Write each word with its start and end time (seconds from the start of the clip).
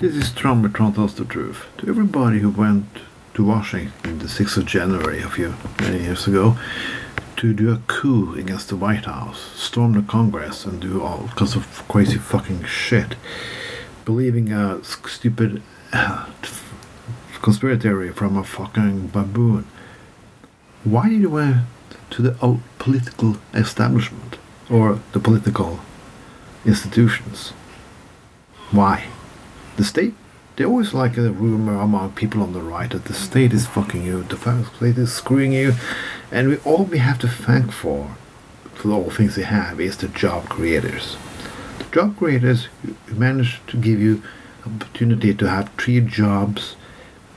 This 0.00 0.16
is 0.16 0.32
Trump 0.32 0.74
Trump 0.74 0.96
tells 0.96 1.14
the 1.14 1.24
truth. 1.24 1.66
To 1.78 1.88
everybody 1.88 2.40
who 2.40 2.50
went 2.50 2.86
to 3.34 3.44
Washington 3.44 4.18
the 4.18 4.24
6th 4.24 4.56
of 4.56 4.66
January 4.66 5.22
a 5.22 5.28
few 5.28 5.54
many 5.80 6.02
years 6.02 6.26
ago 6.26 6.58
to 7.36 7.54
do 7.54 7.72
a 7.72 7.80
coup 7.86 8.34
against 8.34 8.70
the 8.70 8.76
White 8.76 9.04
House, 9.04 9.52
storm 9.54 9.92
the 9.92 10.02
Congress, 10.02 10.64
and 10.64 10.80
do 10.80 11.00
all 11.00 11.28
kinds 11.36 11.54
of 11.54 11.86
crazy 11.86 12.18
fucking 12.18 12.64
shit, 12.64 13.14
believing 14.04 14.50
a 14.52 14.82
stupid 14.82 15.62
conspiracy 17.40 18.10
from 18.10 18.36
a 18.36 18.42
fucking 18.42 19.06
baboon. 19.08 19.64
Why 20.82 21.08
did 21.08 21.20
you 21.20 21.30
went 21.30 21.58
to 22.10 22.20
the 22.20 22.36
old 22.40 22.62
political 22.80 23.36
establishment 23.54 24.38
or 24.68 24.98
the 25.12 25.20
political 25.20 25.78
institutions? 26.66 27.50
Why? 28.72 29.04
The 29.76 29.84
state? 29.84 30.14
They 30.56 30.64
always 30.64 30.94
like 30.94 31.16
a 31.16 31.32
rumor 31.32 31.80
among 31.80 32.12
people 32.12 32.40
on 32.40 32.52
the 32.52 32.62
right 32.62 32.88
that 32.90 33.06
the 33.06 33.14
state 33.14 33.52
is 33.52 33.66
fucking 33.66 34.04
you, 34.04 34.22
the 34.22 34.36
state 34.76 34.96
is 34.96 35.12
screwing 35.12 35.52
you, 35.52 35.74
and 36.30 36.48
we 36.48 36.58
all 36.58 36.84
we 36.84 36.98
have 36.98 37.18
to 37.20 37.28
thank 37.28 37.72
for, 37.72 38.14
for 38.74 38.92
all 38.92 39.10
things 39.10 39.34
they 39.34 39.42
have, 39.42 39.80
is 39.80 39.96
the 39.96 40.06
job 40.06 40.48
creators. 40.48 41.16
The 41.78 41.84
job 41.86 42.16
creators 42.16 42.68
manage 43.08 43.60
to 43.66 43.76
give 43.76 44.00
you 44.00 44.22
opportunity 44.64 45.34
to 45.34 45.48
have 45.48 45.70
three 45.70 46.00
jobs, 46.00 46.76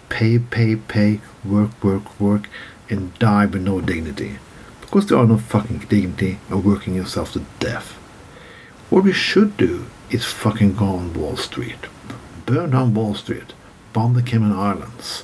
pay, 0.09 0.37
pay, 0.37 0.75
pay, 0.75 1.19
work, 1.43 1.83
work, 1.83 2.19
work, 2.19 2.47
and 2.87 3.17
die 3.17 3.47
with 3.47 3.63
no 3.63 3.81
dignity. 3.81 4.37
Because 4.81 5.07
there 5.07 5.17
are 5.17 5.25
no 5.25 5.39
fucking 5.39 5.79
dignity 5.89 6.37
and 6.49 6.63
working 6.63 6.93
yourself 6.93 7.33
to 7.33 7.39
death. 7.59 7.93
What 8.91 9.03
we 9.03 9.11
should 9.11 9.57
do 9.57 9.87
is 10.11 10.23
fucking 10.23 10.75
go 10.75 10.85
on 10.85 11.15
Wall 11.15 11.35
Street 11.35 11.87
burn 12.47 12.71
down 12.71 12.93
Wall 12.93 13.13
Street, 13.13 13.53
bomb 13.93 14.13
the 14.15 14.23
Cayman 14.23 14.53
Islands, 14.53 15.23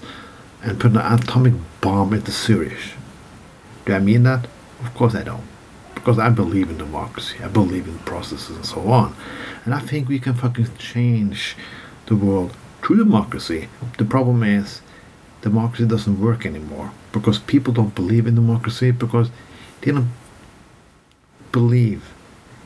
and 0.62 0.80
put 0.80 0.91
an 0.91 0.98
atomic 0.98 1.54
bomb 1.82 2.13
into 2.13 2.32
Zurich. 2.32 2.93
Do 3.85 3.93
I 3.93 3.99
mean 3.99 4.24
that? 4.24 4.46
Of 4.82 4.93
course 4.93 5.15
I 5.15 5.24
don't. 5.24 5.48
Because 5.96 6.20
I 6.20 6.30
believe 6.30 6.70
in 6.70 6.77
democracy, 6.77 7.38
I 7.41 7.48
believe 7.48 7.88
in 7.88 7.98
processes 7.99 8.57
and 8.57 8.65
so 8.65 8.90
on. 8.90 9.15
And 9.63 9.74
I 9.74 9.80
think 9.80 10.10
we 10.10 10.20
can 10.20 10.34
fucking 10.34 10.76
change 10.77 11.55
the 12.07 12.15
world 12.15 12.55
through 12.82 12.98
democracy. 12.98 13.70
The 13.98 14.05
problem 14.05 14.43
is, 14.43 14.82
democracy 15.41 15.85
doesn't 15.85 16.20
work 16.20 16.46
anymore 16.46 16.91
because 17.13 17.40
people 17.40 17.74
don't 17.74 17.96
believe 17.96 18.27
in 18.27 18.35
democracy 18.35 18.91
because 18.91 19.30
they 19.80 19.91
don't 19.91 20.12
believe 21.54 22.13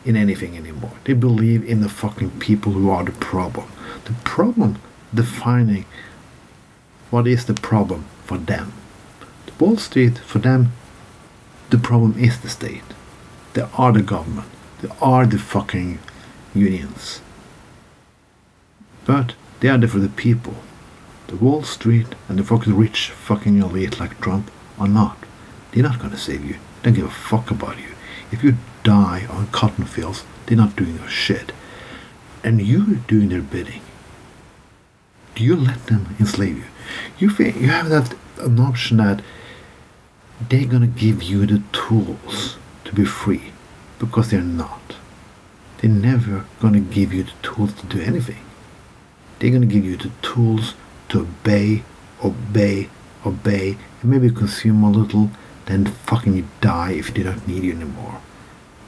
in 0.08 0.16
anything 0.16 0.58
anymore. 0.58 0.94
They 1.04 1.14
believe 1.14 1.64
in 1.64 1.82
the 1.82 1.90
fucking 1.90 2.40
people 2.40 2.72
who 2.72 2.90
are 2.90 3.04
the 3.04 3.12
problem 3.12 3.72
the 4.08 4.14
problem 4.24 4.80
defining 5.14 5.86
what 7.10 7.28
is 7.28 7.46
the 7.46 7.54
problem 7.54 8.06
for 8.24 8.38
them. 8.38 8.72
The 9.46 9.66
Wall 9.66 9.76
Street, 9.78 10.18
for 10.20 10.40
them, 10.40 10.72
the 11.70 11.78
problem 11.78 12.18
is 12.18 12.40
the 12.40 12.50
state. 12.50 12.84
They 13.54 13.66
are 13.78 13.92
the 13.92 14.02
government. 14.02 14.48
They 14.82 14.90
are 15.02 15.26
the 15.26 15.38
fucking 15.38 16.00
unions. 16.56 17.22
But 19.06 19.36
they 19.60 19.68
are 19.68 19.78
there 19.78 19.90
for 19.90 20.00
the 20.00 20.10
people. 20.10 20.56
The 21.28 21.36
Wall 21.36 21.64
Street 21.64 22.16
and 22.30 22.40
the 22.40 22.44
fucking 22.46 22.78
rich 22.78 23.10
fucking 23.10 23.62
elite 23.62 24.00
like 24.00 24.22
Trump 24.22 24.50
are 24.80 24.88
not. 24.88 25.18
They're 25.72 25.84
not 25.84 26.00
gonna 26.00 26.18
save 26.18 26.46
you. 26.46 26.54
They 26.54 26.92
don't 26.92 26.94
give 26.94 27.06
a 27.06 27.10
fuck 27.10 27.52
about 27.52 27.78
you. 27.78 27.92
If 28.32 28.42
you 28.42 28.56
die 28.94 29.28
on 29.30 29.48
cotton 29.60 29.86
fields, 29.86 30.24
they're 30.46 30.64
not 30.64 30.76
doing 30.76 30.96
your 30.96 31.10
shit. 31.10 31.52
And 32.44 32.62
you're 32.62 32.96
doing 33.08 33.30
their 33.30 33.42
bidding 33.42 33.82
do 35.38 35.44
you 35.44 35.56
let 35.56 35.86
them 35.86 36.16
enslave 36.20 36.58
you? 36.58 36.64
You 37.20 37.30
think 37.30 37.58
you 37.58 37.68
have 37.68 37.90
that 37.90 38.16
an 38.40 38.60
option 38.60 38.98
that 38.98 39.22
they're 40.50 40.66
gonna 40.66 40.88
give 40.88 41.22
you 41.22 41.46
the 41.46 41.62
tools 41.72 42.58
to 42.86 42.92
be 42.94 43.06
free 43.06 43.52
because 44.00 44.32
they're 44.32 44.42
not. 44.42 44.96
They're 45.78 45.92
never 45.92 46.46
gonna 46.60 46.80
give 46.80 47.14
you 47.14 47.24
the 47.24 47.38
tools 47.44 47.74
to 47.74 47.86
do 47.86 48.02
anything. 48.02 48.44
They're 49.38 49.52
gonna 49.52 49.68
give 49.68 49.86
you 49.86 49.96
the 49.96 50.10
tools 50.24 50.74
to 51.10 51.20
obey, 51.22 51.84
obey, 52.24 52.90
obey, 53.24 53.78
and 54.02 54.10
maybe 54.10 54.32
consume 54.32 54.84
a 54.84 54.90
little, 54.90 55.30
then 55.68 55.86
fucking 55.86 56.36
you 56.36 56.48
die 56.62 56.94
if 56.94 57.14
they 57.14 57.22
don't 57.22 57.48
need 57.48 57.64
you 57.64 57.74
anymore. 57.74 58.22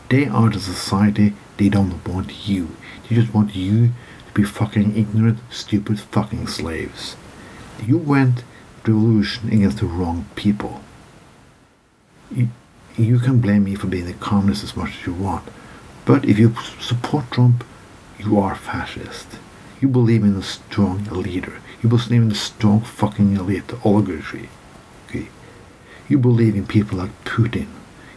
They 0.09 0.25
are 0.25 0.50
the 0.50 0.59
society, 0.59 1.34
they 1.58 1.70
don't 1.70 2.06
want 2.08 2.47
you. 2.47 2.75
They 3.08 3.16
just 3.16 3.34
want 3.34 3.56
you 3.56 3.90
to 4.28 4.34
be 4.34 4.44
fucking 4.44 4.97
ignorant, 4.97 5.40
stupid 5.52 6.00
fucking 6.00 6.47
slaves. 6.47 7.16
You 7.86 7.97
went 7.97 8.44
revolution 8.86 9.50
against 9.50 9.80
the 9.80 9.86
wrong 9.86 10.25
people. 10.36 10.81
You, 12.31 12.50
you 12.98 13.19
can 13.19 13.40
blame 13.40 13.66
me 13.66 13.75
for 13.75 13.88
being 13.88 14.08
a 14.08 14.14
communist 14.14 14.64
as 14.64 14.75
much 14.75 15.00
as 15.00 15.06
you 15.06 15.14
want, 15.14 15.48
but 16.06 16.25
if 16.25 16.40
you 16.40 16.56
support 16.80 17.30
Trump, 17.31 17.64
you 18.18 18.40
are 18.40 18.56
fascist. 18.56 19.28
You 19.80 19.88
believe 19.88 20.24
in 20.24 20.36
a 20.36 20.42
strong 20.42 21.06
leader. 21.06 21.62
You 21.81 21.90
believe 21.90 22.22
in 22.24 22.31
a 22.31 22.36
strong 22.36 22.81
fucking 22.81 23.38
elite, 23.38 23.68
the 23.68 23.80
oligarchy. 23.86 24.50
Okay? 25.08 25.28
You 26.09 26.18
believe 26.18 26.56
in 26.56 26.68
people 26.68 26.98
like 26.98 27.24
Putin. 27.24 27.68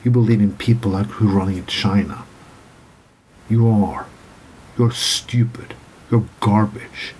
You 0.04 0.10
believe 0.10 0.40
in 0.40 0.56
people 0.56 0.92
like 0.92 1.06
who 1.06 1.28
running 1.28 1.58
in 1.58 1.66
China. 1.66 2.24
You 3.48 3.68
are. 3.68 4.06
You're 4.76 4.90
stupid. 4.90 5.74
You're 6.10 6.24
garbage. 6.40 7.14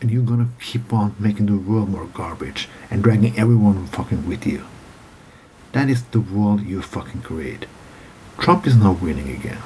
And 0.00 0.10
you're 0.10 0.22
gonna 0.22 0.48
keep 0.60 0.92
on 0.92 1.16
making 1.18 1.46
the 1.46 1.56
world 1.56 1.88
more 1.88 2.06
garbage 2.06 2.68
and 2.90 3.02
dragging 3.02 3.38
everyone 3.38 3.86
fucking 3.86 4.28
with 4.28 4.46
you. 4.46 4.64
That 5.72 5.88
is 5.88 6.02
the 6.04 6.20
world 6.20 6.62
you 6.62 6.82
fucking 6.82 7.22
create. 7.22 7.66
Trump 8.38 8.66
is 8.66 8.76
not 8.76 9.02
winning 9.02 9.30
again. 9.30 9.62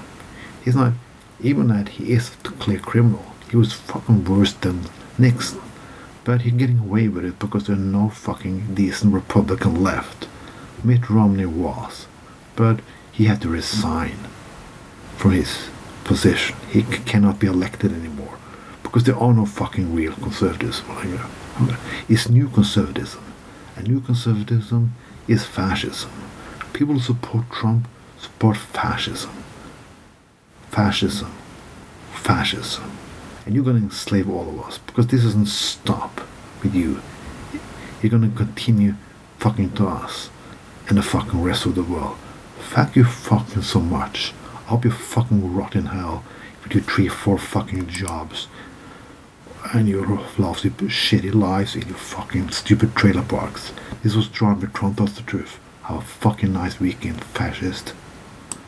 He's 0.64 0.76
not, 0.76 0.92
even 1.40 1.68
that 1.68 1.90
he 1.90 2.12
is 2.12 2.30
a 2.44 2.48
clear 2.48 2.78
criminal. 2.78 3.24
He 3.50 3.56
was 3.56 3.72
fucking 3.72 4.24
worse 4.24 4.52
than 4.52 4.82
Nixon. 5.18 5.60
But 6.24 6.42
he's 6.42 6.54
getting 6.54 6.78
away 6.78 7.08
with 7.08 7.24
it 7.24 7.38
because 7.38 7.66
there's 7.66 7.78
no 7.78 8.08
fucking 8.08 8.74
decent 8.74 9.12
Republican 9.12 9.82
left. 9.82 10.28
Mitt 10.84 11.10
Romney 11.10 11.46
was. 11.46 12.06
But 12.56 12.80
he 13.10 13.24
had 13.24 13.40
to 13.42 13.48
resign 13.48 14.16
from 15.16 15.32
his 15.32 15.68
position. 16.04 16.56
He 16.70 16.82
cannot 16.82 17.38
be 17.38 17.46
elected 17.46 17.92
anymore 17.92 18.38
because 18.82 19.04
there 19.04 19.16
are 19.16 19.32
no 19.32 19.46
fucking 19.46 19.94
real 19.94 20.14
conservatives. 20.14 20.82
It's 22.08 22.28
new 22.28 22.48
conservatism. 22.48 23.22
And 23.76 23.88
new 23.88 24.00
conservatism 24.00 24.92
is 25.28 25.44
fascism. 25.44 26.10
People 26.72 26.94
who 26.94 27.00
support 27.00 27.50
Trump 27.50 27.86
support 28.18 28.56
fascism. 28.56 29.30
Fascism. 30.70 31.32
Fascism. 32.12 32.90
And 33.44 33.54
you're 33.54 33.64
going 33.64 33.78
to 33.78 33.82
enslave 33.82 34.30
all 34.30 34.48
of 34.48 34.60
us 34.60 34.78
because 34.78 35.08
this 35.08 35.22
doesn't 35.22 35.46
stop 35.46 36.20
with 36.62 36.74
you. 36.74 37.02
You're 38.00 38.10
going 38.10 38.30
to 38.30 38.36
continue 38.36 38.94
fucking 39.38 39.72
to 39.72 39.88
us 39.88 40.30
and 40.88 40.98
the 40.98 41.02
fucking 41.02 41.42
rest 41.42 41.66
of 41.66 41.74
the 41.74 41.82
world. 41.82 42.16
Fuck 42.70 42.96
you 42.96 43.04
fucking 43.04 43.62
so 43.62 43.80
much. 43.80 44.32
I 44.54 44.68
hope 44.70 44.84
you 44.84 44.90
fucking 44.90 45.54
rot 45.54 45.76
in 45.76 45.86
hell 45.86 46.24
if 46.64 46.74
you 46.74 46.80
do 46.80 46.86
three, 46.86 47.08
four 47.08 47.38
fucking 47.38 47.88
jobs 47.88 48.48
and 49.72 49.88
your 49.88 50.06
lovely 50.38 50.70
shitty 50.70 51.32
lives 51.34 51.74
in 51.74 51.88
your 51.88 51.96
fucking 51.96 52.50
stupid 52.50 52.94
trailer 52.94 53.22
parks. 53.22 53.72
This 54.02 54.14
was 54.14 54.28
John 54.28 54.60
McTron 54.60 54.96
tells 54.96 55.14
the 55.14 55.22
truth. 55.22 55.58
Have 55.84 55.98
a 55.98 56.00
fucking 56.00 56.52
nice 56.52 56.80
weekend, 56.80 57.22
fascist. 57.24 57.94